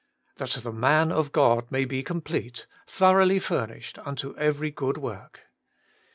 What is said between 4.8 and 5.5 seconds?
work.'